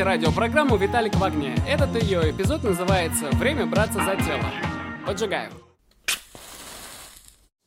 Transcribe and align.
слушаете 0.00 0.02
радиопрограмму 0.02 0.76
«Виталик 0.76 1.14
в 1.14 1.24
огне». 1.24 1.54
Этот 1.68 2.02
ее 2.02 2.30
эпизод 2.30 2.64
называется 2.64 3.28
«Время 3.32 3.66
браться 3.66 4.02
за 4.02 4.16
тело». 4.16 4.50
Поджигаю. 5.06 5.50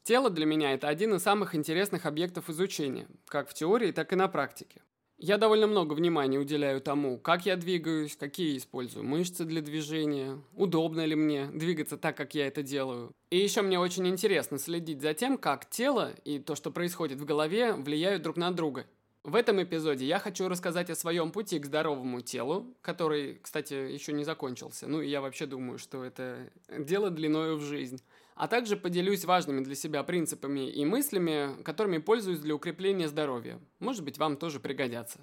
Тело 0.04 0.30
для 0.30 0.46
меня– 0.46 0.74
это 0.74 0.88
один 0.88 1.14
из 1.14 1.22
самых 1.22 1.54
интересных 1.54 2.06
объектов 2.06 2.50
изучения, 2.50 3.08
как 3.28 3.50
в 3.50 3.54
теории, 3.54 3.92
так 3.92 4.14
и 4.14 4.16
на 4.16 4.28
практике. 4.28 4.82
Я 5.18 5.38
довольно 5.38 5.68
много 5.68 5.94
внимания 5.94 6.40
уделяю 6.40 6.82
тому, 6.82 7.20
как 7.20 7.46
я 7.46 7.56
двигаюсь, 7.56 8.16
какие 8.16 8.58
использую 8.58 9.06
мышцы 9.06 9.46
для 9.46 9.62
движения, 9.62 10.42
удобно 10.56 11.06
ли 11.06 11.16
мне 11.16 11.48
двигаться 11.54 11.98
так, 11.98 12.18
как 12.18 12.34
я 12.34 12.48
это 12.48 12.64
делаю. 12.64 13.12
И 13.30 13.38
еще 13.38 13.62
мне 13.62 13.80
очень 13.80 14.08
интересно 14.08 14.58
следить 14.58 15.02
за 15.02 15.14
тем, 15.14 15.38
как 15.38 15.70
тело 15.70 16.12
и 16.26 16.40
то, 16.40 16.56
что 16.56 16.72
происходит 16.72 17.20
в 17.20 17.26
голове, 17.26 17.74
влияют 17.74 18.24
друг 18.24 18.38
на 18.38 18.52
друга. 18.52 18.86
В 19.24 19.36
этом 19.36 19.64
эпизоде 19.64 20.06
я 20.06 20.20
хочу 20.20 20.50
рассказать 20.50 20.90
о 20.90 20.96
своем 20.96 21.32
пути 21.32 21.58
к 21.58 21.66
здоровому 21.66 22.22
телу, 22.22 22.76
который, 22.82 23.40
кстати, 23.42 23.74
еще 23.74 24.12
не 24.12 24.26
закончился. 24.26 24.88
Ну, 24.88 25.02
я 25.02 25.22
вообще 25.22 25.46
думаю, 25.46 25.78
что 25.78 26.04
это 26.04 26.50
дело 26.70 27.10
длиною 27.10 27.58
в 27.58 27.62
жизнь 27.62 28.02
а 28.36 28.48
также 28.48 28.76
поделюсь 28.76 29.26
важными 29.26 29.64
для 29.64 29.76
себя 29.76 30.04
принципами 30.04 30.70
и 30.70 30.86
мыслями, 30.86 31.62
которыми 31.64 32.00
пользуюсь 32.00 32.40
для 32.40 32.56
укрепления 32.56 33.08
здоровья. 33.08 33.60
Может 33.80 34.04
быть, 34.04 34.18
вам 34.18 34.38
тоже 34.38 34.60
пригодятся. 34.60 35.20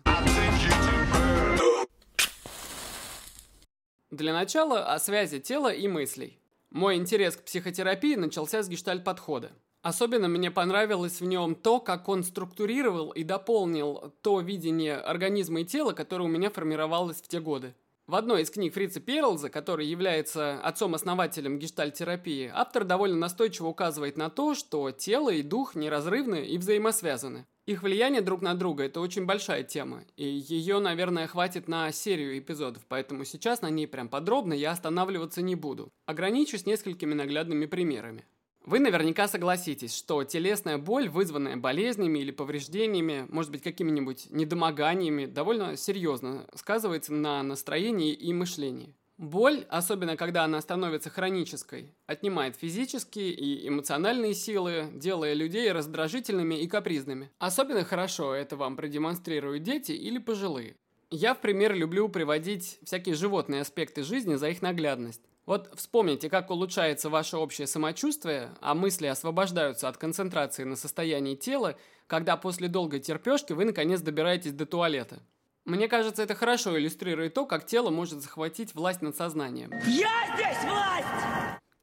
Для 4.11 4.33
начала 4.33 4.93
о 4.93 4.99
связи 4.99 5.41
тела 5.41 5.73
и 5.73 5.87
мыслей. 5.89 6.39
Мой 6.71 6.97
интерес 6.97 7.37
к 7.37 7.43
психотерапии 7.43 8.15
начался 8.15 8.63
с 8.63 8.69
гештальт-подхода. 8.69 9.53
Особенно 9.83 10.29
мне 10.29 10.51
понравилось 10.51 11.21
в 11.21 11.25
нем 11.25 11.55
то, 11.55 11.81
как 11.81 12.09
он 12.09 12.23
структурировал 12.23 13.11
и 13.13 13.25
дополнил 13.25 14.13
то 14.21 14.41
видение 14.41 14.97
организма 14.97 15.63
и 15.63 15.65
тела, 15.65 15.93
которое 15.93 16.25
у 16.25 16.29
меня 16.29 16.51
формировалось 16.51 17.23
в 17.23 17.29
те 17.29 17.41
годы. 17.41 17.75
В 18.07 18.17
одной 18.17 18.43
из 18.43 18.51
книг 18.51 18.75
Фрица 18.75 18.99
Перлза, 18.99 19.49
который 19.51 19.87
является 19.87 20.61
отцом-основателем 20.63 21.61
гештальтерапии, 21.61 22.51
автор 22.53 22.85
довольно 22.85 23.17
настойчиво 23.17 23.69
указывает 23.69 24.17
на 24.17 24.29
то, 24.29 24.55
что 24.57 24.91
тело 24.91 25.31
и 25.31 25.43
дух 25.43 25.77
неразрывны 25.77 26.45
и 26.45 26.59
взаимосвязаны. 26.59 27.47
Их 27.67 27.85
влияние 27.85 28.21
друг 28.21 28.43
на 28.43 28.55
друга– 28.55 28.83
это 28.85 29.01
очень 29.01 29.27
большая 29.27 29.63
тема, 29.63 30.03
и 30.17 30.27
ее, 30.27 30.81
наверное, 30.81 31.29
хватит 31.29 31.69
на 31.69 31.93
серию 31.93 32.37
эпизодов, 32.37 32.83
поэтому 32.89 33.25
сейчас 33.25 33.63
на 33.63 33.71
ней 33.71 33.87
прям 33.87 34.09
подробно 34.09 34.55
я 34.55 34.73
останавливаться 34.73 35.41
не 35.41 35.55
буду. 35.55 35.93
Ограничусь 36.05 36.67
несколькими 36.67 37.15
наглядными 37.15 37.67
примерами. 37.67 38.25
Вы 38.65 38.79
наверняка 38.79 39.27
согласитесь, 39.27 39.95
что 39.97 40.23
телесная 40.25 40.77
боль, 40.77 41.09
вызванная 41.09 41.57
болезнями 41.57 42.19
или 42.19 42.31
повреждениями, 42.31 43.27
может 43.31 43.51
быть 43.51 43.63
какими-нибудь 43.63 44.27
недомоганиями, 44.31 45.27
довольно 45.27 45.77
серьезно 45.77 46.47
сказывается 46.55 47.13
на 47.15 47.43
настроении 47.43 48.13
и 48.13 48.33
мышлении. 48.33 48.95
Боль, 49.17 49.67
особенно 49.69 50.17
когда 50.17 50.45
она 50.45 50.61
становится 50.63 51.11
хронической, 51.11 51.95
отнимает 52.07 52.57
физические 52.57 53.33
и 53.33 53.69
эмоциональные 53.69 54.33
силы, 54.33 54.89
делая 54.95 55.35
людей 55.35 55.71
раздражительными 55.73 56.55
и 56.55 56.67
капризными. 56.67 57.31
Особенно 57.39 57.85
хорошо 57.85 58.33
это 58.35 58.57
вам 58.57 58.77
продемонстрируют 58.77 59.63
дети 59.63 59.93
или 59.93 60.17
пожилые. 60.17 60.77
Я 61.11 61.35
в 61.35 61.41
пример 61.41 61.75
люблю 61.75 62.09
приводить 62.09 62.79
всякие 62.83 63.15
животные 63.15 63.63
аспекты 63.63 64.05
жизни 64.05 64.37
за 64.37 64.49
их 64.49 64.63
наглядность. 64.63 65.21
Вот 65.47 65.71
вспомните, 65.75 66.29
как 66.29 66.51
улучшается 66.51 67.11
ваше 67.11 67.37
общее 67.37 67.67
самочувствие, 67.67 68.51
а 68.61 68.75
мысли 68.75 69.07
освобождаются 69.07 69.89
от 69.89 69.97
концентрации 69.97 70.65
на 70.65 70.77
состоянии 70.77 71.35
тела, 71.35 71.77
когда 72.07 72.37
после 72.37 72.69
долгой 72.69 73.01
терпешки 73.01 73.53
вы 73.53 73.65
наконец 73.65 74.01
добираетесь 74.01 74.53
до 74.53 74.67
туалета. 74.67 75.23
Мне 75.65 75.89
кажется, 75.89 76.23
это 76.23 76.35
хорошо 76.35 76.79
иллюстрирует 76.79 77.35
то, 77.35 77.47
как 77.47 77.67
тело 77.67 77.91
может 77.91 78.21
захватить 78.21 78.75
власть 78.75 79.03
над 79.03 79.17
сознанием. 79.17 79.71
Я 79.87 80.11
здесь 80.35 80.63
власть! 80.65 81.07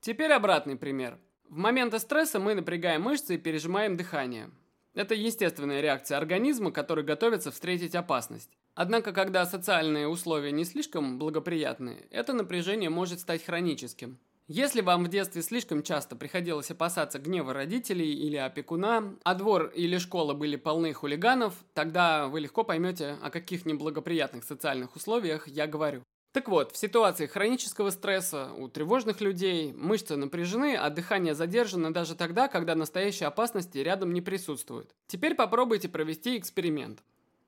Теперь 0.01 0.31
обратный 0.31 0.75
пример. 0.75 1.19
В 1.49 1.57
моменты 1.57 1.99
стресса 1.99 2.39
мы 2.39 2.55
напрягаем 2.55 3.03
мышцы 3.03 3.35
и 3.35 3.37
пережимаем 3.37 3.95
дыхание. 3.95 4.49
Это 4.93 5.13
естественная 5.13 5.79
реакция 5.79 6.17
организма, 6.17 6.71
который 6.71 7.03
готовится 7.03 7.51
встретить 7.51 7.95
опасность. 7.95 8.57
Однако, 8.77 9.11
когда 9.11 9.43
социальные 9.47 10.07
условия 10.07 10.51
не 10.51 10.63
слишком 10.63 11.17
благоприятны, 11.17 12.05
это 12.11 12.31
напряжение 12.33 12.91
может 12.91 13.19
стать 13.19 13.43
хроническим. 13.43 14.19
Если 14.47 14.81
вам 14.81 15.03
в 15.03 15.07
детстве 15.07 15.41
слишком 15.41 15.81
часто 15.81 16.15
приходилось 16.15 16.69
опасаться 16.69 17.17
гнева 17.17 17.55
родителей 17.55 18.13
или 18.13 18.35
опекуна, 18.35 19.15
а 19.23 19.33
двор 19.33 19.71
или 19.75 19.97
школа 19.97 20.35
были 20.35 20.57
полны 20.57 20.93
хулиганов, 20.93 21.55
тогда 21.73 22.27
вы 22.27 22.39
легко 22.39 22.63
поймете, 22.63 23.17
о 23.23 23.31
каких 23.31 23.65
неблагоприятных 23.65 24.43
социальных 24.43 24.95
условиях 24.95 25.47
я 25.47 25.65
говорю. 25.65 26.03
Так 26.31 26.47
вот, 26.47 26.71
в 26.71 26.77
ситуации 26.77 27.25
хронического 27.25 27.89
стресса 27.89 28.51
у 28.59 28.67
тревожных 28.67 29.21
людей 29.21 29.73
мышцы 29.73 30.15
напряжены, 30.17 30.75
а 30.75 30.91
дыхание 30.91 31.33
задержано 31.33 31.91
даже 31.91 32.13
тогда, 32.13 32.47
когда 32.47 32.75
настоящей 32.75 33.25
опасности 33.25 33.79
рядом 33.79 34.13
не 34.13 34.21
присутствует. 34.21 34.91
Теперь 35.07 35.33
попробуйте 35.33 35.89
провести 35.89 36.37
эксперимент. 36.37 36.99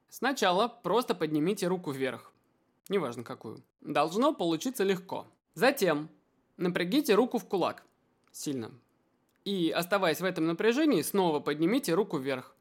Сначала 0.09 0.67
просто 0.67 1.15
поднимите 1.15 1.67
руку 1.67 1.91
вверх. 1.91 2.31
Неважно 2.89 3.23
какую. 3.23 3.63
Должно 3.81 4.33
получиться 4.33 4.83
легко. 4.83 5.27
Затем 5.53 6.09
напрягите 6.57 7.13
руку 7.13 7.37
в 7.37 7.45
кулак. 7.45 7.83
Сильно. 8.31 8.71
И, 9.45 9.69
оставаясь 9.69 10.21
в 10.21 10.25
этом 10.25 10.47
напряжении, 10.47 11.01
снова 11.01 11.39
поднимите 11.39 11.93
руку 11.93 12.17
вверх. 12.17 12.55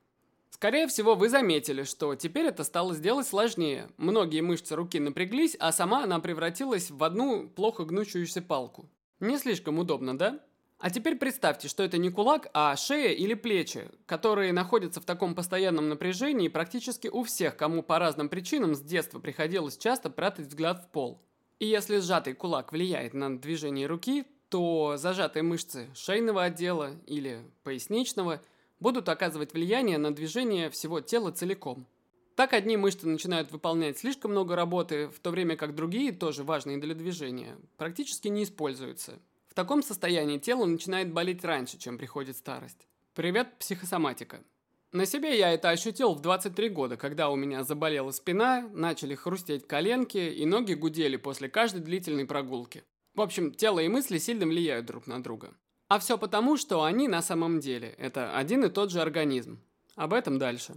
Скорее 0.50 0.86
всего, 0.86 1.14
вы 1.14 1.28
заметили, 1.28 1.82
что 1.82 2.14
теперь 2.14 2.46
это 2.46 2.64
стало 2.64 2.94
сделать 2.94 3.26
сложнее. 3.26 3.90
Многие 3.96 4.40
мышцы 4.40 4.74
руки 4.74 4.98
напряглись, 4.98 5.56
а 5.58 5.72
сама 5.72 6.04
она 6.04 6.20
превратилась 6.20 6.90
в 6.90 7.02
одну 7.04 7.48
плохо 7.48 7.84
гнущуюся 7.84 8.42
палку. 8.42 8.88
Не 9.20 9.38
слишком 9.38 9.78
удобно, 9.78 10.16
да? 10.16 10.40
А 10.80 10.90
теперь 10.90 11.16
представьте, 11.16 11.66
что 11.66 11.82
это 11.82 11.98
не 11.98 12.08
кулак, 12.08 12.48
а 12.54 12.76
шея 12.76 13.12
или 13.12 13.34
плечи, 13.34 13.90
которые 14.06 14.52
находятся 14.52 15.00
в 15.00 15.04
таком 15.04 15.34
постоянном 15.34 15.88
напряжении 15.88 16.46
практически 16.46 17.08
у 17.08 17.24
всех, 17.24 17.56
кому 17.56 17.82
по 17.82 17.98
разным 17.98 18.28
причинам 18.28 18.76
с 18.76 18.80
детства 18.80 19.18
приходилось 19.18 19.76
часто 19.76 20.08
прятать 20.08 20.46
взгляд 20.46 20.84
в 20.84 20.88
пол. 20.92 21.20
И 21.58 21.66
если 21.66 21.98
сжатый 21.98 22.34
кулак 22.34 22.70
влияет 22.70 23.12
на 23.12 23.36
движение 23.40 23.88
руки, 23.88 24.24
то 24.50 24.96
зажатые 24.96 25.42
мышцы 25.42 25.88
шейного 25.94 26.44
отдела 26.44 26.92
или 27.06 27.42
поясничного 27.64 28.40
будут 28.78 29.08
оказывать 29.08 29.54
влияние 29.54 29.98
на 29.98 30.14
движение 30.14 30.70
всего 30.70 31.00
тела 31.00 31.32
целиком. 31.32 31.88
Так 32.36 32.52
одни 32.52 32.76
мышцы 32.76 33.08
начинают 33.08 33.50
выполнять 33.50 33.98
слишком 33.98 34.30
много 34.30 34.54
работы, 34.54 35.08
в 35.08 35.18
то 35.18 35.30
время 35.30 35.56
как 35.56 35.74
другие, 35.74 36.12
тоже 36.12 36.44
важные 36.44 36.78
для 36.78 36.94
движения, 36.94 37.58
практически 37.76 38.28
не 38.28 38.44
используются– 38.44 39.18
таком 39.58 39.82
состоянии 39.82 40.38
тело 40.38 40.66
начинает 40.66 41.12
болеть 41.12 41.44
раньше, 41.44 41.78
чем 41.78 41.98
приходит 41.98 42.36
старость. 42.36 42.86
Привет, 43.12 43.58
психосоматика. 43.58 44.38
На 44.92 45.04
себе 45.04 45.36
я 45.36 45.52
это 45.52 45.70
ощутил 45.70 46.14
в 46.14 46.20
23 46.20 46.68
года, 46.68 46.96
когда 46.96 47.28
у 47.28 47.34
меня 47.34 47.64
заболела 47.64 48.12
спина, 48.12 48.68
начали 48.72 49.16
хрустеть 49.16 49.66
коленки 49.66 50.16
и 50.16 50.46
ноги 50.46 50.74
гудели 50.74 51.16
после 51.16 51.48
каждой 51.48 51.80
длительной 51.80 52.24
прогулки. 52.24 52.84
В 53.16 53.20
общем, 53.20 53.52
тело 53.52 53.80
и 53.80 53.88
мысли 53.88 54.18
сильно 54.18 54.46
влияют 54.46 54.86
друг 54.86 55.08
на 55.08 55.20
друга. 55.20 55.50
А 55.88 55.98
все 55.98 56.18
потому, 56.18 56.56
что 56.56 56.84
они 56.84 57.08
на 57.08 57.20
самом 57.20 57.58
деле– 57.58 57.88
это 57.98 58.36
один 58.36 58.64
и 58.64 58.68
тот 58.68 58.92
же 58.92 59.00
организм. 59.00 59.58
Об 59.96 60.12
этом 60.12 60.38
дальше. 60.38 60.74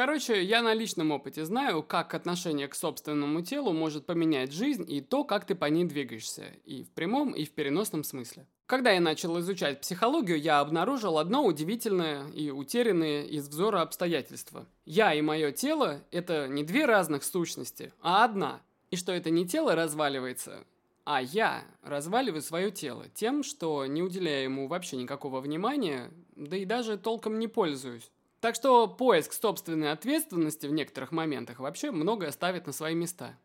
Короче, 0.00 0.42
я 0.42 0.62
на 0.62 0.72
личном 0.72 1.10
опыте 1.10 1.44
знаю, 1.44 1.82
как 1.82 2.14
отношение 2.14 2.68
к 2.68 2.74
собственному 2.74 3.42
телу 3.42 3.74
может 3.74 4.06
поменять 4.06 4.50
жизнь 4.50 4.90
и 4.90 5.02
то, 5.02 5.24
как 5.24 5.44
ты 5.44 5.54
по 5.54 5.66
ней 5.66 5.84
двигаешься, 5.84 6.46
и 6.64 6.84
в 6.84 6.90
прямом, 6.92 7.32
и 7.32 7.44
в 7.44 7.50
переносном 7.50 8.02
смысле. 8.02 8.46
Когда 8.64 8.92
я 8.92 9.00
начал 9.02 9.38
изучать 9.40 9.82
психологию, 9.82 10.40
я 10.40 10.60
обнаружил 10.60 11.18
одно 11.18 11.44
удивительное 11.44 12.26
и 12.30 12.50
утерянное 12.50 13.24
из 13.24 13.46
взора 13.46 13.82
обстоятельство. 13.82 14.66
Я 14.86 15.12
и 15.12 15.20
мое 15.20 15.52
тело– 15.52 16.02
это 16.10 16.48
не 16.48 16.64
две 16.64 16.86
разных 16.86 17.22
сущности, 17.22 17.92
а 18.00 18.24
одна. 18.24 18.62
И 18.90 18.96
что 18.96 19.12
это 19.12 19.28
не 19.28 19.46
тело 19.46 19.74
разваливается, 19.74 20.64
а 21.04 21.20
я 21.20 21.62
разваливаю 21.82 22.40
свое 22.40 22.70
тело 22.70 23.04
тем, 23.14 23.42
что 23.42 23.84
не 23.84 24.02
уделяя 24.02 24.44
ему 24.44 24.66
вообще 24.66 24.96
никакого 24.96 25.42
внимания, 25.42 26.10
да 26.36 26.56
и 26.56 26.64
даже 26.64 26.96
толком 26.96 27.38
не 27.38 27.48
пользуюсь. 27.48 28.10
Так 28.40 28.54
что 28.54 28.88
поиск 28.88 29.34
собственной 29.34 29.92
ответственности 29.92 30.66
в 30.66 30.72
некоторых 30.72 31.12
моментах 31.12 31.60
вообще 31.60 31.90
многое 31.90 32.30
ставит 32.30 32.66
на 32.66 32.72
свои 32.72 32.94
места. 32.94 33.36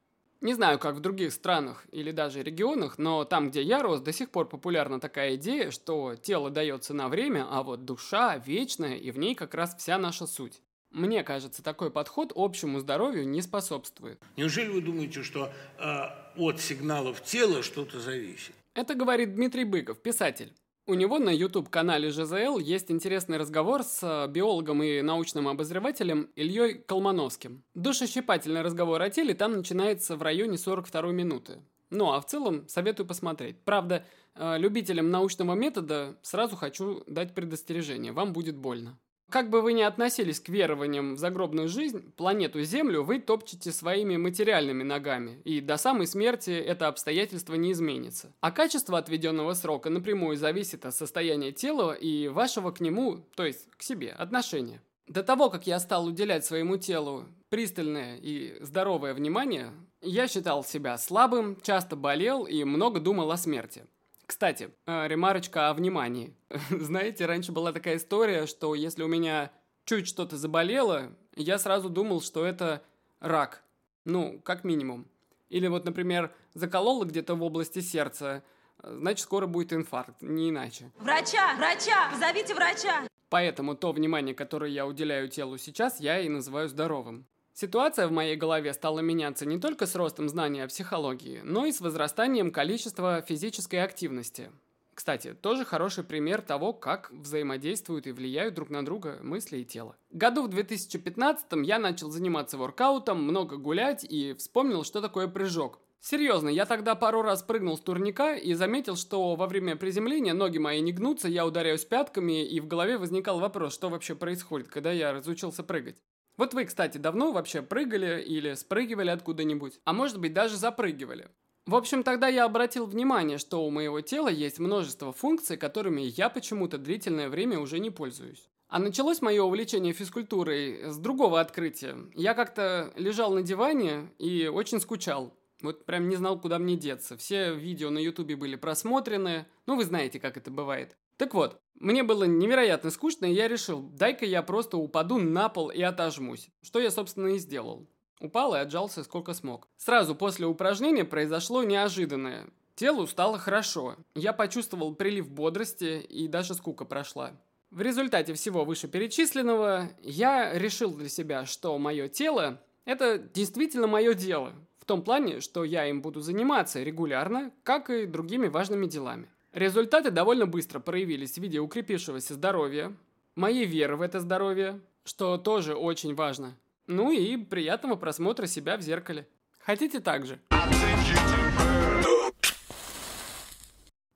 Не 0.42 0.54
знаю, 0.54 0.80
как 0.80 0.96
в 0.96 1.00
других 1.00 1.34
странах 1.34 1.86
или 1.92 2.12
даже 2.12 2.44
регионах, 2.44 2.98
но 2.98 3.26
там, 3.26 3.50
где 3.50 3.62
я 3.62 3.82
рос, 3.82 4.02
до 4.02 4.14
сих 4.14 4.30
пор 4.30 4.48
популярна 4.48 5.00
такая 5.00 5.36
идея, 5.36 5.72
что 5.72 6.16
тело 6.16 6.50
дается 6.50 6.94
на 6.94 7.10
время, 7.10 7.48
а 7.50 7.64
вот 7.64 7.84
душа 7.84 8.38
вечная, 8.38 8.96
и 8.96 9.12
в 9.12 9.18
ней 9.18 9.34
как 9.36 9.54
раз 9.54 9.76
вся 9.76 9.98
наша 9.98 10.28
суть. 10.28 10.62
Мне 10.92 11.24
кажется, 11.24 11.62
такой 11.62 11.92
подход 11.92 12.32
общему 12.36 12.80
здоровью 12.80 13.28
не 13.28 13.42
способствует. 13.42 14.22
Неужели 14.38 14.70
вы 14.70 14.82
думаете, 14.82 15.24
что 15.24 15.52
э, 15.78 16.04
от 16.38 16.62
сигналов 16.62 17.22
тела 17.22 17.64
что-то 17.64 18.00
зависит? 18.00 18.54
Это 18.76 18.94
говорит 18.94 19.36
Дмитрий 19.36 19.66
Быков, 19.66 20.00
писатель. 20.02 20.54
У 20.88 20.94
него 20.94 21.18
на 21.18 21.32
YouTube-канале 21.32 22.12
ЖЗЛ 22.12 22.60
есть 22.60 22.92
интересный 22.92 23.38
разговор 23.38 23.82
с 23.82 24.04
э, 24.04 24.32
биологом 24.32 24.84
и 24.84 25.02
научным 25.02 25.48
обозревателем 25.48 26.30
Ильей 26.36 26.76
Колмановским. 26.76 27.64
Душещипательный 27.74 28.62
разговор 28.62 29.02
о 29.02 29.10
теле 29.10 29.34
там 29.34 29.54
начинается 29.54 30.16
в 30.16 30.22
районе 30.22 30.60
42 30.60 31.12
минуты. 31.12 31.64
Ну, 31.90 32.12
а 32.12 32.22
в 32.22 32.28
целом 32.28 32.68
советую 32.68 33.08
посмотреть. 33.08 33.58
Правда, 33.66 34.06
э, 34.36 34.60
любителям 34.60 35.10
научного 35.10 35.56
метода 35.56 36.20
сразу 36.22 36.56
хочу 36.56 37.04
дать 37.08 37.34
предостережение. 37.34 38.12
Вам 38.12 38.32
будет 38.32 38.56
больно. 38.56 39.00
Как 39.32 39.50
бы 39.50 39.62
вы 39.62 39.74
ни 39.74 39.82
относились 39.82 40.40
к 40.40 40.50
верованиям 40.50 41.16
в 41.16 41.18
загробную 41.18 41.68
жизнь, 41.68 42.14
планету 42.16 42.62
Землю 42.62 43.04
вы 43.04 43.20
топчете 43.20 43.72
своими 43.72 44.18
материальными 44.18 44.84
ногами, 44.84 45.42
и 45.44 45.62
до 45.62 45.78
самой 45.78 46.08
смерти 46.08 46.52
это 46.52 46.88
обстоятельство 46.88 47.56
не 47.56 47.72
изменится. 47.72 48.32
А 48.40 48.52
качество 48.52 48.98
отведенного 48.98 49.54
срока 49.54 49.90
напрямую 49.90 50.38
зависит 50.38 50.86
от 50.86 50.96
состояния 50.96 51.52
тела 51.52 51.94
и 51.94 52.28
вашего 52.28 52.72
к 52.72 52.80
нему, 52.80 53.26
то 53.36 53.46
есть 53.46 53.68
к 53.76 53.84
себе, 53.84 54.12
отношения. 54.12 54.82
До 55.08 55.22
того, 55.22 55.50
как 55.50 55.68
я 55.68 55.80
стал 55.80 56.06
уделять 56.06 56.46
своему 56.46 56.78
телу 56.78 57.26
пристальное 57.50 58.18
и 58.18 58.58
здоровое 58.62 59.14
внимание, 59.14 59.72
я 60.02 60.28
считал 60.28 60.64
себя 60.64 60.98
слабым, 60.98 61.60
часто 61.62 61.96
болел 61.96 62.46
и 62.46 62.64
много 62.64 63.00
думал 63.00 63.32
о 63.32 63.38
смерти. 63.38 63.86
Кстати, 64.26 64.72
э, 64.86 65.08
ремарочка 65.08 65.70
о 65.70 65.74
внимании. 65.74 66.36
Знаете, 66.70 67.26
раньше 67.26 67.52
была 67.52 67.72
такая 67.72 67.98
история, 67.98 68.48
что 68.48 68.76
если 68.76 69.04
у 69.04 69.08
меня 69.08 69.52
чуть 69.86 70.08
что-то 70.08 70.38
заболело, 70.38 71.16
я 71.36 71.58
сразу 71.60 71.90
думал, 71.90 72.22
что 72.22 72.46
это 72.46 72.84
рак. 73.20 73.64
Ну, 74.04 74.40
как 74.42 74.64
минимум. 74.64 75.08
Или 75.50 75.68
вот, 75.68 75.86
например, 75.86 76.34
закололо 76.54 77.06
где-то 77.06 77.36
в 77.36 77.44
области 77.44 77.80
сердца, 77.80 78.44
значит, 78.82 79.24
скоро 79.24 79.48
будет 79.48 79.74
инфаркт, 79.74 80.22
не 80.22 80.50
иначе. 80.50 80.92
Врача! 80.98 81.56
Врача! 81.56 82.10
Позовите 82.12 82.54
врача! 82.54 83.08
Поэтому 83.30 83.76
то 83.76 83.92
внимание, 83.92 84.34
которое 84.36 84.72
я 84.72 84.86
уделяю 84.86 85.28
телу 85.30 85.58
сейчас, 85.58 86.00
я 86.00 86.20
и 86.20 86.30
называю 86.30 86.70
здоровым. 86.70 87.26
Ситуация 87.58 88.10
в 88.10 88.12
моей 88.12 88.36
голове 88.36 88.74
стала 88.74 89.00
меняться 89.00 89.46
не 89.46 89.58
только 89.58 89.86
с 89.86 89.96
ростом 89.96 90.28
знаний 90.28 90.60
о 90.60 90.68
психологии, 90.68 91.40
но 91.42 91.66
и 91.66 91.72
с 91.72 91.80
возрастанием 91.80 92.52
количества 92.52 93.22
физической 93.22 93.78
активности. 93.78 94.52
Кстати, 94.94 95.34
тоже 95.34 95.64
хороший 95.64 96.04
пример 96.04 96.42
того, 96.42 96.74
как 96.74 97.12
взаимодействуют 97.12 98.08
и 98.08 98.12
влияют 98.12 98.56
друг 98.56 98.70
на 98.70 98.84
друга 98.84 99.20
мысли 99.24 99.60
и 99.60 99.64
тело. 99.64 99.96
Году 100.12 100.44
в 100.44 100.50
2015 100.50 101.46
я 101.64 101.80
начал 101.80 102.12
заниматься 102.12 102.58
воркаутом, 102.58 103.24
много 103.24 103.56
гулять 103.56 104.04
и 104.04 104.34
вспомнил, 104.34 104.84
что 104.84 105.00
такое 105.00 105.30
прыжок. 105.30 105.80
Серьезно, 106.02 106.50
я 106.50 106.66
тогда 106.66 106.94
пару 106.94 107.22
раз 107.22 107.42
прыгнул 107.42 107.78
с 107.78 107.80
турника 107.80 108.36
и 108.36 108.54
заметил, 108.54 108.98
что 108.98 109.34
во 109.38 109.48
время 109.48 109.78
приземления 109.78 110.34
ноги 110.34 110.58
мои 110.58 110.82
не 110.82 110.92
гнутся, 110.92 111.30
я 111.30 111.46
ударяюсь 111.46 111.86
пятками, 111.86 112.46
и 112.46 112.60
в 112.60 112.68
голове 112.68 112.98
возникал 112.98 113.40
вопрос, 113.40 113.74
что 113.74 113.88
вообще 113.88 114.14
происходит, 114.14 114.68
когда 114.68 114.92
я 114.92 115.14
разучился 115.14 115.64
прыгать. 115.64 115.96
Вот 116.38 116.54
вы, 116.54 116.66
кстати, 116.66 116.98
давно 116.98 117.32
вообще 117.32 117.62
прыгали 117.62 118.22
или 118.22 118.54
спрыгивали 118.56 119.10
откуда-нибудь, 119.10 119.80
а 119.86 119.94
может 119.94 120.20
быть 120.20 120.34
даже 120.34 120.58
запрыгивали. 120.58 121.30
В 121.66 121.76
общем, 121.76 122.04
тогда 122.04 122.28
я 122.28 122.46
обратил 122.46 122.86
внимание, 122.86 123.38
что 123.38 123.66
у 123.66 123.72
моего 123.72 124.02
тела 124.02 124.28
есть 124.28 124.60
множество 124.60 125.14
функций, 125.14 125.58
которыми 125.58 126.02
я 126.02 126.30
почему-то 126.30 126.78
длительное 126.78 127.30
время 127.30 127.60
уже 127.60 127.80
не 127.80 127.90
пользуюсь. 127.90 128.50
А 128.68 128.80
началось 128.80 129.22
мое 129.22 129.42
увлечение 129.42 129.94
физкультурой 129.94 130.92
с 130.92 130.98
другого 130.98 131.40
открытия. 131.40 131.98
Я 132.14 132.34
как-то 132.34 132.92
лежал 132.96 133.34
на 133.34 133.42
диване 133.42 134.12
и 134.20 134.48
очень 134.48 134.80
скучал. 134.80 135.34
Вот 135.62 135.86
прям 135.86 136.10
не 136.10 136.18
знал, 136.18 136.40
куда 136.40 136.60
мне 136.60 136.76
деться. 136.76 137.18
Все 137.18 137.56
видео 137.56 137.90
на 137.90 138.00
ютубе 138.00 138.36
были 138.36 138.56
просмотрены. 138.56 139.46
Ну, 139.66 139.76
вы 139.76 139.86
знаете, 139.86 140.20
как 140.20 140.38
это 140.38 140.52
бывает. 140.52 140.98
Так 141.18 141.34
вот, 141.34 141.62
мне 141.76 142.04
было 142.04 142.24
невероятно 142.24 142.90
скучно, 142.90 143.26
и 143.26 143.34
я 143.34 143.48
решил, 143.48 143.82
дай-ка 143.82 144.26
я 144.26 144.42
просто 144.44 144.78
упаду 144.78 145.18
на 145.18 145.50
пол 145.50 145.70
и 145.70 145.82
отожмусь. 145.82 146.50
Что 146.62 146.80
я, 146.80 146.92
собственно, 146.92 147.28
и 147.28 147.38
сделал. 147.38 147.88
Упал 148.22 148.56
и 148.56 148.60
отжался 148.60 149.04
сколько 149.04 149.34
смог. 149.34 149.68
Сразу 149.78 150.16
после 150.16 150.46
упражнения 150.46 151.04
произошло 151.06 151.64
неожиданное. 151.64 152.48
Телу 152.76 153.08
стало 153.08 153.38
хорошо. 153.38 153.96
Я 154.16 154.34
почувствовал 154.34 154.96
прилив 154.96 155.30
бодрости, 155.30 156.00
и 156.02 156.28
даже 156.28 156.54
скука 156.54 156.86
прошла. 156.86 157.32
В 157.72 157.82
результате 157.82 158.34
всего 158.34 158.64
вышеперечисленного 158.64 159.90
я 160.02 160.58
решил 160.58 160.94
для 160.94 161.10
себя, 161.10 161.46
что 161.46 161.78
мое 161.78 162.08
тело– 162.08 162.62
это 162.86 163.18
действительно 163.18 163.88
мое 163.88 164.14
дело. 164.14 164.54
В 164.78 164.86
том 164.86 165.02
плане, 165.02 165.42
что 165.42 165.64
я 165.64 165.88
им 165.88 166.02
буду 166.02 166.22
заниматься 166.22 166.84
регулярно, 166.84 167.52
как 167.64 167.90
и 167.90 168.06
другими 168.06 168.48
важными 168.48 168.86
делами. 168.86 169.30
Результаты 169.56 170.12
довольно 170.12 170.48
быстро 170.48 170.82
проявились 170.82 171.36
в 171.36 171.38
виде 171.38 171.60
укрепившегося 171.60 172.34
здоровья, 172.34 172.94
моей 173.36 173.66
веры 173.66 173.96
в 173.96 174.02
это 174.02 174.20
здоровье, 174.20 174.82
что 175.06 175.38
тоже 175.38 175.76
очень 175.76 176.14
важно. 176.14 176.58
Ну 176.88 177.10
и 177.10 177.38
приятного 177.38 177.96
просмотра 177.96 178.48
себя 178.48 178.76
в 178.76 178.82
зеркале. 178.82 179.30
Хотите 179.60 180.02
так 180.02 180.26
же? 180.26 180.42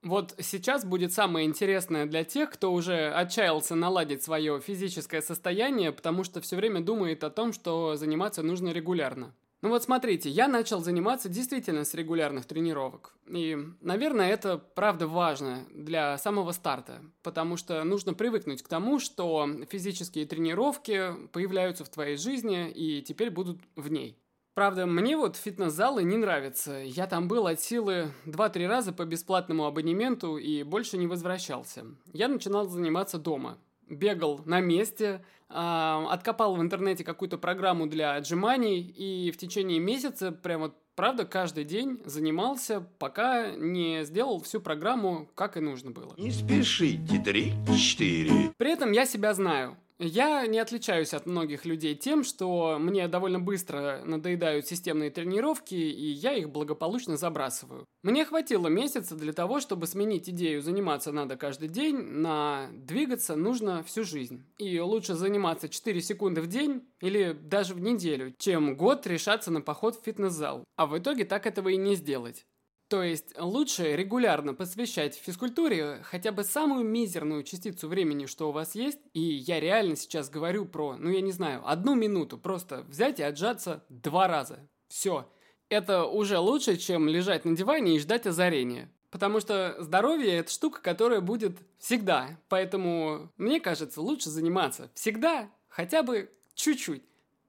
Вот 0.01 0.35
сейчас 0.41 0.83
будет 0.83 1.13
самое 1.13 1.47
интересное 1.47 2.05
для 2.05 2.25
тех, 2.25 2.49
кто 2.49 2.73
уже 2.73 3.09
отчаялся 3.09 3.75
наладить 3.75 4.21
свое 4.21 4.59
физическое 4.59 5.21
состояние, 5.21 5.93
потому 5.93 6.25
что 6.25 6.41
все 6.41 6.57
время 6.57 6.81
думает 6.81 7.23
о 7.23 7.29
том, 7.29 7.53
что 7.53 7.95
заниматься 7.95 8.43
нужно 8.43 8.73
регулярно. 8.73 9.33
Ну 9.61 9.69
вот 9.69 9.83
смотрите, 9.83 10.29
я 10.29 10.47
начал 10.47 10.79
заниматься 10.79 11.27
действительно 11.27 11.83
с 11.83 11.93
регулярных 11.93 12.45
тренировок. 12.45 13.13
И, 13.27 13.57
наверное, 13.81 14.29
это 14.29 14.57
правда 14.57 15.05
важно 15.05 15.65
для 15.73 16.17
самого 16.17 16.53
старта, 16.53 17.01
потому 17.23 17.57
что 17.57 17.83
нужно 17.83 18.13
привыкнуть 18.13 18.63
к 18.63 18.69
тому, 18.69 18.99
что 18.99 19.49
физические 19.69 20.25
тренировки 20.25 21.13
появляются 21.33 21.83
в 21.83 21.89
твоей 21.89 22.15
жизни 22.15 22.71
и 22.71 23.01
теперь 23.01 23.31
будут 23.31 23.59
в 23.75 23.91
ней. 23.91 24.17
Правда, 24.53 24.85
мне 24.85 25.17
вот 25.17 25.35
фитнес-залы 25.35 26.03
не 26.03 26.17
нравятся. 26.17 26.81
Я 26.83 27.05
там 27.07 27.27
был 27.27 27.45
от 27.45 27.59
силы 27.59 28.11
2-3 28.25 28.67
раза 28.67 28.93
по 28.93 29.05
бесплатному 29.05 29.65
абонементу 29.65 30.37
и 30.37 30.63
больше 30.63 30.97
не 30.97 31.07
возвращался. 31.07 31.85
Я 32.13 32.29
начинал 32.29 32.67
заниматься 32.67 33.17
дома. 33.17 33.57
Бегал 33.89 34.39
на 34.45 34.61
месте– 34.61 35.23
откопал 35.49 36.55
в 36.55 36.61
интернете 36.61 37.03
какую-то 37.03 37.37
программу 37.37 37.87
для 37.87 38.15
отжиманий 38.15 38.81
и 38.81 39.31
в 39.31 39.37
течение 39.37 39.79
месяца 39.79 40.31
прямо 40.31 40.73
правда, 40.95 41.25
каждый 41.25 41.63
день 41.63 42.01
занимался, 42.03 42.81
пока 42.99 43.51
не 43.55 44.03
сделал 44.03 44.41
всю 44.41 44.59
программу, 44.59 45.29
как 45.33 45.55
и 45.55 45.61
нужно 45.61 45.91
было. 45.91 46.13
Не 46.17 46.29
спешите, 46.29 47.19
три-четыре. 47.23 48.51
При 48.57 48.71
этом 48.71 48.91
я 48.91 49.05
себя 49.05 49.33
знаю. 49.33 49.77
Я 50.01 50.47
не 50.47 50.59
отличаюсь 50.59 51.13
от 51.13 51.25
многих 51.25 51.65
людей 51.65 51.93
тем, 51.93 52.23
что 52.23 52.77
мне 52.79 53.09
довольно 53.09 53.37
быстро 53.37 54.01
надоедают 54.05 54.65
системные 54.65 55.09
тренировки, 55.09 55.75
и 55.75 56.05
я 56.11 56.33
их 56.33 56.49
благополучно 56.49 57.17
забрасываю. 57.17 57.85
Мне 58.01 58.23
хватило 58.23 58.67
месяца 58.67 59.15
для 59.15 59.33
того, 59.33 59.59
чтобы 59.59 59.87
сменить 59.87 60.29
идею 60.29 60.61
заниматься 60.61 61.11
надо 61.11 61.35
каждый 61.35 61.67
день 61.67 61.97
на 61.97 62.69
двигаться 62.71 63.35
нужно 63.35 63.83
всю 63.83 64.05
жизнь. 64.05 64.45
И 64.57 64.79
лучше 64.79 65.15
заниматься 65.15 65.67
4 65.67 66.01
секунды 66.01 66.41
в 66.41 66.47
день 66.47 66.87
или 67.01 67.33
даже 67.33 67.73
в 67.73 67.81
неделю, 67.81 68.33
чем 68.37 68.77
год 68.77 69.05
решаться 69.05 69.51
на 69.51 69.59
поход 69.59 69.97
в 69.97 70.05
фитнес-зал. 70.05 70.63
А 70.77 70.85
в 70.85 70.97
итоге 70.97 71.25
так 71.25 71.45
этого 71.45 71.67
и 71.67 71.75
не 71.75 71.95
сделать. 71.95 72.45
То 72.89 73.03
есть 73.03 73.39
лучше 73.39 73.95
регулярно 73.95 74.55
посвящать 74.55 75.15
физкультуре 75.15 76.01
хотя 76.03 76.31
бы 76.31 76.43
самую 76.43 76.83
мизерную 76.83 77.43
частицу 77.43 77.87
времени, 77.87 78.25
что 78.25 78.49
у 78.49 78.51
вас 78.51 78.73
есть. 78.73 78.99
И 79.13 79.21
я 79.21 79.59
реально 79.59 79.95
сейчас 79.95 80.27
говорю 80.31 80.65
про, 80.65 80.97
ну 80.97 81.11
я 81.11 81.21
не 81.21 81.31
знаю, 81.31 81.61
одну 81.69 81.93
минуту. 81.93 82.39
Просто 82.39 82.81
взять 82.89 83.19
и 83.19 83.23
отжаться 83.23 83.85
два 83.89 84.27
раза. 84.27 84.67
Все. 84.87 85.31
Это 85.69 86.05
уже 86.05 86.39
лучше, 86.39 86.77
чем 86.77 87.07
лежать 87.07 87.45
на 87.45 87.55
диване 87.55 87.95
и 87.95 87.99
ждать 87.99 88.25
озарения. 88.25 88.91
Потому 89.11 89.39
что 89.39 89.75
здоровье– 89.77 90.33
это 90.37 90.51
штука, 90.51 90.81
которая 90.81 91.21
будет 91.21 91.59
всегда. 91.77 92.39
Поэтому, 92.49 93.31
мне 93.37 93.59
кажется, 93.59 94.01
лучше 94.01 94.31
заниматься 94.31 94.89
всегда, 94.95 95.51
хотя 95.67 96.01
бы 96.01 96.31
чуть-чуть. 96.55 97.03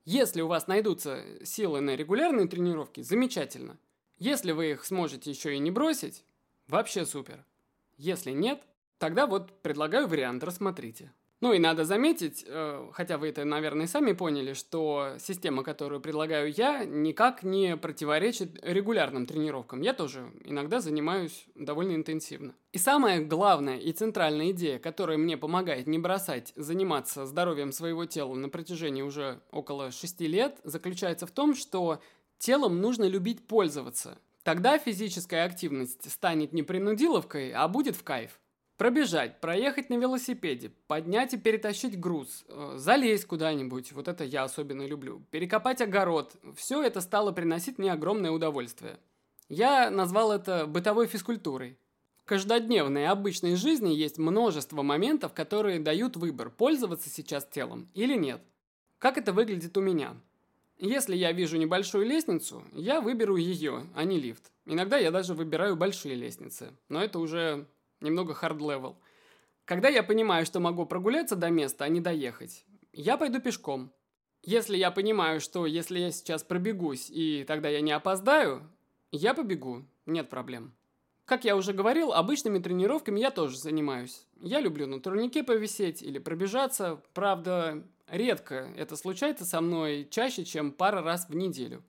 Если 0.05 0.43
у 0.43 0.49
вас 0.49 0.67
найдутся 0.67 1.25
силы 1.45 1.81
на 1.81 1.97
регулярные 1.97 2.47
тренировки, 2.47 3.01
замечательно. 3.01 3.79
Если 4.21 4.53
вы 4.53 4.73
их 4.73 4.85
сможете 4.85 5.31
еще 5.31 5.55
и 5.55 5.59
не 5.59 5.71
бросить, 5.71 6.25
вообще 6.69 7.07
супер. 7.07 7.43
Если 7.97 8.33
нет, 8.33 8.63
тогда 8.99 9.27
вот 9.27 9.63
предлагаю 9.63 10.07
вариант, 10.07 10.45
рассмотрите. 10.45 11.11
Ну 11.41 11.55
и 11.55 11.59
надо 11.59 11.87
заметить, 11.87 12.45
э, 12.47 12.91
хотя 12.93 13.17
вы 13.17 13.29
это, 13.29 13.47
наверное, 13.47 13.87
сами 13.87 14.13
поняли, 14.13 14.53
что 14.53 15.15
система, 15.19 15.63
которую 15.63 16.03
предлагаю 16.03 16.53
я, 16.53 16.85
никак 16.85 17.43
не 17.43 17.79
противоречит 17.79 18.59
регулярным 18.63 19.25
тренировкам. 19.25 19.81
Я 19.81 19.95
тоже 19.95 20.31
иногда 20.45 20.81
занимаюсь 20.81 21.47
довольно 21.55 21.95
интенсивно. 21.95 22.55
И 22.73 22.79
самая 22.79 23.25
главная 23.25 23.79
и 23.79 23.91
центральная 23.93 24.51
идея, 24.51 24.79
которая 24.79 25.17
мне 25.17 25.39
помогает 25.39 25.87
не 25.87 25.99
бросать 25.99 26.53
заниматься 26.57 27.25
здоровьем 27.25 27.73
своего 27.73 28.05
тела 28.05 28.35
на 28.35 28.51
протяжении 28.51 29.01
уже 29.01 29.41
около 29.51 29.93
6 29.93 30.21
лет, 30.21 30.61
заключается 30.63 31.27
в 31.27 31.31
том, 31.31 31.55
что 31.55 32.03
Телом 32.41 32.81
нужно 32.81 33.05
любить 33.05 33.47
пользоваться. 33.47 34.17
Тогда 34.45 34.79
физическая 34.79 35.45
активность 35.45 36.11
станет 36.11 36.55
не 36.55 36.63
принудиловкой, 36.63 37.53
а 37.53 37.69
будет 37.69 37.97
в 37.97 38.03
кайф. 38.03 38.41
Пробежать, 38.79 39.43
проехать 39.43 39.91
на 39.91 39.95
велосипеде, 39.99 40.73
поднять 40.87 41.35
и 41.35 41.37
перетащить 41.37 42.01
груз, 42.01 42.47
э, 42.49 42.77
залезть 42.77 43.27
куда-нибудь, 43.27 43.93
вот 43.93 44.09
это 44.09 44.25
я 44.25 44.45
особенно 44.45 44.87
люблю, 44.87 45.23
перекопать 45.31 45.83
огород, 45.83 46.35
все 46.57 46.83
это 46.83 47.03
стало 47.03 47.33
приносить 47.33 47.77
мне 47.77 47.93
огромное 47.93 48.31
удовольствие. 48.31 48.99
Я 49.51 49.91
назвал 49.91 50.33
это 50.33 50.67
бытовой 50.67 51.09
физкультурой. 51.09 51.77
В 52.17 52.25
каждодневной 52.25 53.07
обычной 53.09 53.55
жизни 53.55 53.91
есть 53.91 54.17
множество 54.17 54.81
моментов, 54.81 55.35
которые 55.35 55.79
дают 55.79 56.17
выбор, 56.17 56.49
пользоваться 56.49 57.11
сейчас 57.11 57.45
телом 57.45 57.91
или 57.93 58.17
нет. 58.17 58.41
Как 58.99 59.19
это 59.19 59.35
выглядит 59.35 59.77
у 59.77 59.83
меня? 59.83 60.17
Если 60.83 61.15
я 61.15 61.33
вижу 61.33 61.59
небольшую 61.59 62.07
лестницу, 62.07 62.65
я 62.73 63.03
выберу 63.03 63.37
ее, 63.37 63.85
а 63.95 64.05
не 64.05 64.19
лифт. 64.19 64.51
Иногда 64.65 64.97
я 64.97 65.11
даже 65.11 65.35
выбираю 65.35 65.77
большие 65.77 66.15
лестницы, 66.15 66.73
но 66.89 67.05
это 67.05 67.19
уже 67.19 67.67
немного 68.01 68.33
hard 68.33 68.58
level. 68.58 68.97
Когда 69.67 69.91
я 69.91 70.03
понимаю, 70.03 70.47
что 70.47 70.59
могу 70.59 70.87
прогуляться 70.87 71.37
до 71.37 71.51
места, 71.51 71.85
а 71.85 71.89
не 71.91 72.01
доехать, 72.01 72.65
я 72.95 73.19
пойду 73.19 73.43
пешком. 73.43 73.93
Если 74.43 74.79
я 74.79 74.91
понимаю, 74.91 75.43
что 75.43 75.67
если 75.67 75.99
я 75.99 76.11
сейчас 76.11 76.45
пробегусь 76.45 77.11
и 77.11 77.45
тогда 77.47 77.69
я 77.69 77.83
не 77.83 77.93
опоздаю, 77.93 78.63
я 79.13 79.35
побегу, 79.35 79.85
нет 80.07 80.31
проблем. 80.31 80.73
Как 81.27 81.45
я 81.45 81.57
уже 81.57 81.75
говорил, 81.75 82.15
обычными 82.15 82.59
тренировками 82.59 83.21
я 83.21 83.31
тоже 83.31 83.59
занимаюсь. 83.59 84.27
Я 84.41 84.61
люблю 84.61 84.87
на 84.87 85.01
турнике 85.01 85.43
повисеть 85.43 86.03
или 86.03 86.19
пробежаться, 86.19 87.03
правда, 87.13 87.83
редко 88.09 88.73
это 88.77 88.97
случается 88.97 89.45
со 89.45 89.61
мной 89.61 90.09
чаще, 90.11 90.45
чем 90.45 90.73
пара 90.73 91.03
раз 91.03 91.29
в 91.29 91.37
неделю. 91.37 91.83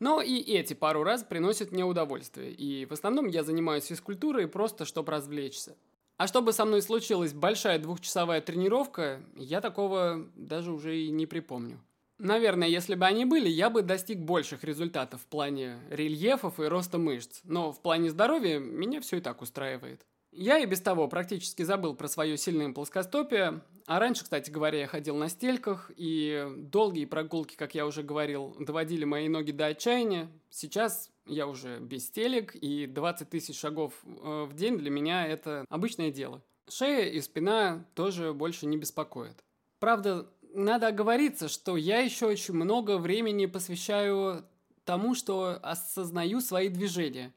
Но 0.00 0.22
и 0.22 0.38
эти 0.38 0.74
пару 0.74 1.02
раз 1.02 1.24
приносят 1.24 1.72
мне 1.72 1.84
удовольствие, 1.84 2.52
и 2.52 2.86
в 2.86 2.92
основном 2.92 3.26
я 3.26 3.42
занимаюсь 3.42 3.86
физкультурой 3.86 4.46
просто, 4.46 4.84
чтобы 4.84 5.10
развлечься. 5.10 5.76
А 6.18 6.26
чтобы 6.26 6.52
со 6.52 6.64
мной 6.64 6.82
случилась 6.82 7.32
большая 7.32 7.78
двухчасовая 7.78 8.40
тренировка, 8.40 9.20
я 9.36 9.60
такого 9.60 10.28
даже 10.36 10.72
уже 10.72 10.96
и 10.96 11.10
не 11.10 11.26
припомню. 11.26 11.80
Наверное, 12.18 12.66
если 12.66 12.96
бы 12.96 13.06
они 13.06 13.24
были, 13.24 13.48
я 13.48 13.70
бы 13.70 13.82
достиг 13.82 14.18
больших 14.18 14.64
результатов 14.64 15.22
в 15.22 15.26
плане 15.26 15.78
рельефов 15.90 16.58
и 16.58 16.64
роста 16.64 16.98
мышц, 16.98 17.40
но 17.44 17.72
в 17.72 17.80
плане 17.80 18.10
здоровья 18.10 18.58
меня 18.58 19.00
все 19.00 19.18
и 19.18 19.20
так 19.20 19.40
устраивает. 19.42 20.04
Я 20.40 20.60
и 20.60 20.66
без 20.66 20.80
того 20.80 21.08
практически 21.08 21.64
забыл 21.64 21.96
про 21.96 22.06
свое 22.06 22.38
сильное 22.38 22.72
плоскостопие, 22.72 23.60
а 23.86 23.98
раньше, 23.98 24.22
кстати 24.22 24.50
говоря, 24.50 24.78
я 24.78 24.86
ходил 24.86 25.16
на 25.16 25.28
стельках, 25.28 25.90
и 25.96 26.46
долгие 26.58 27.06
прогулки, 27.06 27.56
как 27.56 27.74
я 27.74 27.84
уже 27.84 28.04
говорил, 28.04 28.54
доводили 28.60 29.04
мои 29.04 29.28
ноги 29.28 29.50
до 29.50 29.66
отчаяния. 29.66 30.28
Сейчас 30.48 31.10
я 31.26 31.48
уже 31.48 31.80
без 31.80 32.06
стелек, 32.06 32.54
и 32.54 32.86
20 32.86 33.28
тысяч 33.28 33.58
шагов 33.58 33.94
э, 34.04 34.46
в 34.48 34.54
день 34.54 34.78
для 34.78 34.90
меня 34.90 35.26
это 35.26 35.64
обычное 35.68 36.12
дело. 36.12 36.40
Шея 36.68 37.06
и 37.06 37.20
спина 37.20 37.84
тоже 37.94 38.32
больше 38.32 38.66
не 38.66 38.76
беспокоят. 38.76 39.42
Правда, 39.80 40.28
надо 40.54 40.86
оговориться, 40.86 41.48
что 41.48 41.76
я 41.76 41.98
еще 41.98 42.26
очень 42.26 42.54
много 42.54 42.98
времени 42.98 43.46
посвящаю 43.46 44.44
тому, 44.84 45.16
что 45.16 45.58
осознаю 45.62 46.40
свои 46.40 46.68
движения. 46.68 47.34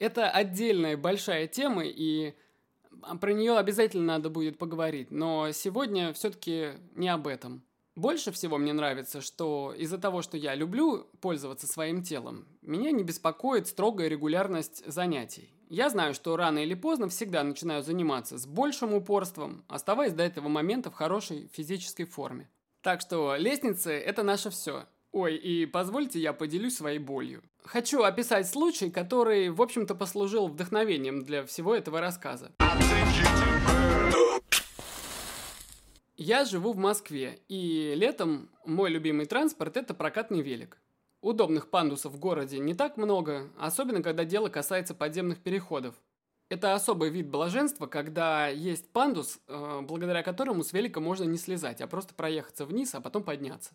Это 0.00 0.30
отдельная 0.30 0.96
большая 0.96 1.46
тема, 1.46 1.82
и 1.84 2.34
про 3.20 3.32
нее 3.32 3.58
обязательно 3.58 4.04
надо 4.04 4.30
будет 4.30 4.58
поговорить, 4.58 5.10
но 5.10 5.52
сегодня 5.52 6.12
все-таки 6.14 6.70
не 6.94 7.08
об 7.08 7.26
этом. 7.26 7.62
Больше 7.96 8.32
всего 8.32 8.56
мне 8.56 8.72
нравится, 8.72 9.20
что 9.20 9.74
из-за 9.76 9.98
того, 9.98 10.22
что 10.22 10.38
я 10.38 10.54
люблю 10.54 11.06
пользоваться 11.20 11.66
своим 11.66 12.02
телом, 12.02 12.46
меня 12.62 12.92
не 12.92 13.04
беспокоит 13.04 13.66
строгая 13.66 14.08
регулярность 14.08 14.82
занятий. 14.90 15.52
Я 15.68 15.90
знаю, 15.90 16.14
что 16.14 16.34
рано 16.34 16.60
или 16.60 16.74
поздно 16.74 17.10
всегда 17.10 17.44
начинаю 17.44 17.82
заниматься 17.82 18.38
с 18.38 18.46
большим 18.46 18.94
упорством, 18.94 19.64
оставаясь 19.68 20.14
до 20.14 20.22
этого 20.22 20.48
момента 20.48 20.90
в 20.90 20.94
хорошей 20.94 21.50
физической 21.52 22.04
форме. 22.04 22.48
Так 22.80 23.02
что 23.02 23.36
лестницы– 23.36 23.92
это 23.92 24.22
наше 24.22 24.48
все. 24.48 24.86
Ой, 25.12 25.34
и 25.34 25.66
позвольте 25.66 26.20
я 26.20 26.32
поделюсь 26.32 26.76
своей 26.76 26.98
болью. 26.98 27.42
Хочу 27.64 28.02
описать 28.02 28.48
случай, 28.48 28.90
который, 28.90 29.50
в 29.50 29.60
общем-то, 29.60 29.94
послужил 29.96 30.46
вдохновением 30.46 31.24
для 31.24 31.44
всего 31.44 31.74
этого 31.74 32.00
рассказа. 32.00 32.52
Я 36.16 36.44
живу 36.44 36.72
в 36.72 36.76
Москве, 36.76 37.40
и 37.48 37.94
летом 37.96 38.50
мой 38.64 38.90
любимый 38.90 39.26
транспорт– 39.26 39.76
это 39.78 39.94
прокатный 39.94 40.42
велик. 40.42 40.78
Удобных 41.22 41.70
пандусов 41.70 42.12
в 42.12 42.18
городе 42.18 42.58
не 42.58 42.74
так 42.74 42.96
много, 42.96 43.50
особенно 43.58 44.02
когда 44.02 44.24
дело 44.24 44.48
касается 44.48 44.94
подземных 44.94 45.38
переходов. 45.38 45.94
Это 46.50 46.74
особый 46.74 47.10
вид 47.10 47.28
блаженства, 47.28 47.86
когда 47.86 48.48
есть 48.48 48.90
пандус, 48.90 49.40
э, 49.48 49.80
благодаря 49.82 50.22
которому 50.22 50.62
с 50.62 50.72
велика 50.72 51.00
можно 51.00 51.24
не 51.24 51.38
слезать, 51.38 51.80
а 51.80 51.86
просто 51.86 52.14
проехаться 52.14 52.64
вниз, 52.64 52.94
а 52.94 53.00
потом 53.00 53.22
подняться. 53.22 53.72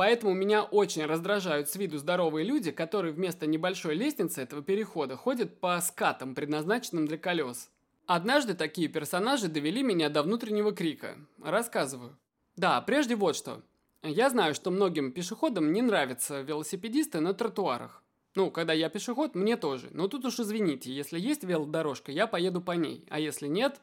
Поэтому 0.00 0.32
меня 0.32 0.62
очень 0.62 1.04
раздражают 1.04 1.68
с 1.68 1.76
виду 1.76 1.98
здоровые 1.98 2.46
люди, 2.46 2.70
которые 2.70 3.12
вместо 3.12 3.46
небольшой 3.46 3.94
лестницы 3.94 4.40
этого 4.40 4.62
перехода 4.62 5.14
ходят 5.14 5.60
по 5.60 5.78
скатам, 5.82 6.34
предназначенным 6.34 7.06
для 7.06 7.18
колес. 7.18 7.68
Однажды 8.06 8.54
такие 8.54 8.88
персонажи 8.88 9.48
довели 9.48 9.82
меня 9.82 10.08
до 10.08 10.22
внутреннего 10.22 10.72
крика. 10.72 11.18
Рассказываю. 11.44 12.16
Да, 12.56 12.80
прежде 12.80 13.14
вот 13.14 13.36
что. 13.36 13.60
Я 14.02 14.30
знаю, 14.30 14.54
что 14.54 14.70
многим 14.70 15.12
пешеходам 15.12 15.70
не 15.70 15.82
нравятся 15.82 16.40
велосипедисты 16.40 17.20
на 17.20 17.34
тротуарах. 17.34 18.02
Ну, 18.34 18.50
когда 18.50 18.72
я 18.72 18.88
пешеход, 18.88 19.34
мне 19.34 19.58
тоже. 19.58 19.90
Но 19.90 20.08
тут 20.08 20.24
уж 20.24 20.40
извините, 20.40 20.90
если 20.90 21.20
есть 21.20 21.44
велодорожка, 21.44 22.10
я 22.10 22.26
поеду 22.26 22.62
по 22.62 22.72
ней. 22.72 23.04
А 23.10 23.20
если 23.20 23.48
нет, 23.48 23.78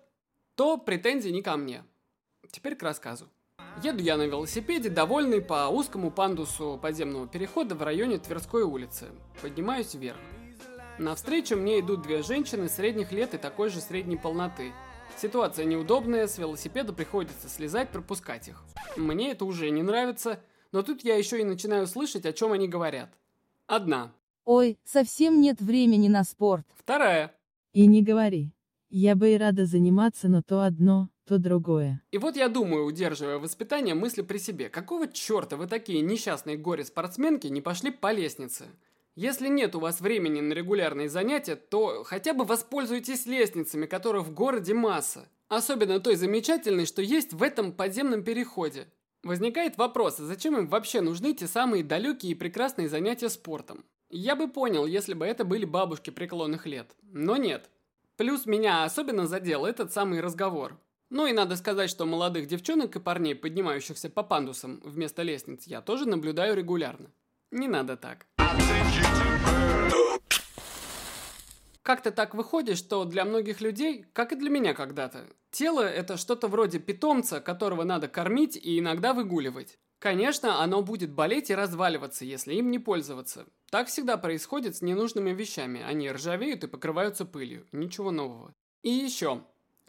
то 0.56 0.80
претензии 0.80 1.30
не 1.30 1.44
ко 1.44 1.58
мне. 1.58 1.84
Теперь 2.50 2.76
к 2.76 2.82
рассказу. 2.82 3.30
Еду 3.84 4.02
я 4.02 4.18
на 4.18 4.24
велосипеде, 4.24 4.90
довольный 4.90 5.40
по 5.40 5.68
узкому 5.68 6.10
пандусу 6.10 6.80
подземного 6.82 7.28
перехода 7.28 7.76
в 7.76 7.84
районе 7.84 8.18
Тверской 8.18 8.64
улицы. 8.64 9.06
Поднимаюсь 9.42 9.94
вверх. 9.94 10.18
Навстречу 10.98 11.56
мне 11.56 11.80
идут 11.80 12.02
две 12.02 12.24
женщины 12.24 12.70
средних 12.70 13.12
лет 13.12 13.36
и 13.36 13.38
такой 13.38 13.70
же 13.70 13.80
средней 13.80 14.18
полноты. 14.18 14.72
Ситуация 15.16 15.66
неудобная, 15.66 16.28
с 16.28 16.40
велосипеда 16.40 16.92
приходится 16.92 17.50
слезать, 17.50 17.92
пропускать 17.92 18.48
их. 18.48 18.64
Мне 18.96 19.32
это 19.32 19.46
уже 19.46 19.70
не 19.70 19.84
нравится, 19.84 20.40
но 20.72 20.82
тут 20.82 21.04
я 21.04 21.16
еще 21.16 21.40
и 21.40 21.44
начинаю 21.44 21.86
слышать, 21.86 22.26
о 22.26 22.34
чем 22.34 22.54
они 22.54 22.68
говорят. 22.68 23.12
Одна. 23.68 24.12
Ой, 24.44 24.80
совсем 24.86 25.40
нет 25.40 25.62
времени 25.62 26.08
на 26.08 26.24
спорт. 26.24 26.66
Вторая. 26.76 27.36
И 27.74 27.86
не 27.86 28.02
говори. 28.02 28.52
Я 28.90 29.16
бы 29.16 29.34
и 29.34 29.38
рада 29.38 29.66
заниматься, 29.66 30.30
но 30.30 30.42
то 30.42 30.64
одно, 30.64 31.10
то 31.28 31.38
другое. 31.38 32.02
И 32.12 32.18
вот 32.18 32.38
я 32.38 32.48
думаю, 32.48 32.86
удерживая 32.86 33.38
воспитание, 33.38 33.96
мысли 33.96 34.22
при 34.22 34.38
себе. 34.38 34.70
Какого 34.70 35.08
черта 35.08 35.58
вы 35.58 35.68
такие 35.68 36.02
несчастные 36.02 36.58
горе-спортсменки 36.58 37.48
не 37.48 37.62
пошли 37.62 37.92
по 37.92 38.12
лестнице? 38.12 38.66
Если 39.16 39.48
нет 39.48 39.76
у 39.76 39.80
вас 39.80 40.00
времени 40.00 40.42
на 40.42 40.54
регулярные 40.54 41.10
занятия, 41.10 41.56
то 41.56 42.04
хотя 42.04 42.34
бы 42.34 42.46
воспользуйтесь 42.46 43.26
лестницами, 43.26 43.86
которых 43.86 44.28
в 44.28 44.34
городе 44.34 44.74
масса. 44.74 45.28
Особенно 45.50 46.00
той 46.00 46.16
замечательной, 46.16 46.86
что 46.86 47.02
есть 47.02 47.34
в 47.34 47.42
этом 47.42 47.72
подземном 47.72 48.24
переходе. 48.24 48.88
Возникает 49.24 49.78
вопрос, 49.78 50.18
зачем 50.18 50.58
им 50.58 50.68
вообще 50.68 51.02
нужны 51.02 51.34
те 51.34 51.48
самые 51.48 51.84
далекие 51.84 52.34
и 52.34 52.36
прекрасные 52.36 52.88
занятия 52.88 53.30
спортом? 53.30 53.86
Я 54.10 54.36
бы 54.36 54.48
понял, 54.48 54.86
если 54.86 55.14
бы 55.14 55.26
это 55.26 55.44
были 55.44 55.66
бабушки 55.66 56.12
преклонных 56.12 56.66
лет. 56.66 56.96
Но 57.02 57.36
нет. 57.36 57.70
Плюс 58.16 58.46
меня 58.46 58.84
особенно 58.84 59.28
задел 59.28 59.66
этот 59.66 59.92
самый 59.92 60.22
разговор. 60.22 60.80
Ну 61.10 61.26
и 61.26 61.34
надо 61.34 61.56
сказать, 61.56 61.90
что 61.90 62.06
молодых 62.06 62.48
девчонок 62.48 62.96
и 62.96 63.00
парней, 63.00 63.34
поднимающихся 63.34 64.10
по 64.10 64.24
пандусам 64.24 64.82
вместо 64.84 65.22
лестниц, 65.22 65.66
я 65.66 65.82
тоже 65.82 66.06
наблюдаю 66.06 66.56
регулярно. 66.56 67.12
Не 67.52 67.68
надо 67.68 67.96
так. 67.96 68.28
Как-то 71.82 72.12
так 72.12 72.36
выходит, 72.36 72.78
что 72.78 73.06
для 73.06 73.24
многих 73.24 73.62
людей, 73.62 74.06
как 74.12 74.34
и 74.34 74.36
для 74.36 74.50
меня 74.50 74.74
когда-то, 74.74 75.26
тело– 75.52 75.80
это 75.82 76.18
что-то 76.18 76.50
вроде 76.50 76.80
питомца, 76.80 77.40
которого 77.40 77.86
надо 77.86 78.10
кормить 78.10 78.58
и 78.58 78.80
иногда 78.80 79.14
выгуливать. 79.14 79.80
Конечно, 80.00 80.62
оно 80.62 80.82
будет 80.82 81.14
болеть 81.14 81.50
и 81.50 81.56
разваливаться, 81.56 82.26
если 82.26 82.56
им 82.56 82.70
не 82.72 82.80
пользоваться. 82.80 83.46
Так 83.72 83.88
всегда 83.88 84.18
происходит 84.18 84.76
с 84.76 84.82
ненужными 84.82 85.32
вещами. 85.32 85.82
Они 85.82 86.12
ржавеют 86.12 86.66
и 86.66 86.68
покрываются 86.68 87.24
пылью. 87.24 87.66
Ничего 87.72 88.12
нового. 88.12 88.54
И 88.84 88.90
еще. 88.90 89.44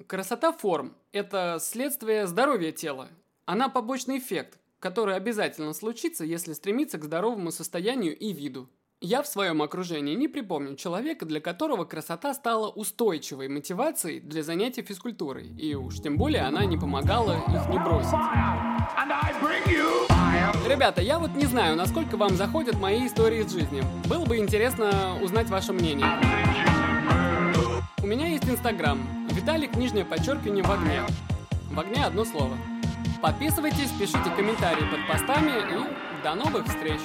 Красота 0.07 0.53
форм– 0.53 0.95
это 1.13 1.59
следствие 1.61 2.29
здоровья 2.29 2.71
тела. 2.71 3.09
Она 3.47 3.69
побочный 3.69 4.19
эффект, 4.19 4.59
который 4.79 5.17
обязательно 5.17 5.73
случится, 5.73 6.25
если 6.25 6.53
стремиться 6.53 6.99
к 6.99 7.05
здоровому 7.05 7.51
состоянию 7.51 8.17
и 8.17 8.33
виду. 8.33 8.69
Я 9.01 9.23
в 9.23 9.27
своем 9.27 9.61
окружении 9.61 10.15
не 10.15 10.29
припомню 10.29 10.77
человека, 10.77 11.27
для 11.27 11.41
которого 11.41 11.85
красота 11.85 12.33
стала 12.35 12.69
устойчивой 12.69 13.49
мотивацией 13.49 14.21
для 14.21 14.43
занятий 14.45 14.83
физкультурой, 14.83 15.49
и 15.57 15.75
уж 15.75 16.01
тем 16.01 16.17
более 16.17 16.43
она 16.43 16.65
не 16.65 16.77
помогала 16.77 17.33
их 17.33 17.69
не 17.69 17.79
бросить. 17.79 18.13
Ребята, 20.67 21.03
я 21.03 21.19
вот 21.19 21.33
не 21.35 21.47
знаю, 21.47 21.77
насколько 21.77 22.17
вам 22.17 22.37
заходят 22.37 22.79
мои 22.79 23.07
истории 23.07 23.41
из 23.41 23.53
жизни. 23.53 23.83
Было 24.09 24.25
бы 24.25 24.37
интересно 24.37 25.19
узнать 25.21 25.49
ваше 25.51 25.73
мнение. 25.73 26.07
У 28.01 28.07
меня 28.07 28.29
есть 28.29 28.49
Инстаграм, 28.49 28.99
Виталик, 29.39 29.77
нижнее 29.77 30.05
подчеркивание 30.05 30.65
в 30.65 30.71
огне. 30.73 31.01
В 31.71 31.79
огне 31.79 32.05
одно 32.05 32.25
слово. 32.25 32.59
Подписывайтесь, 33.23 33.93
пишите 33.97 34.31
комментарии 34.37 34.85
под 34.91 35.07
постами 35.07 35.53
и 35.53 36.25
до 36.25 36.35
новых 36.35 36.67
встреч! 36.67 36.99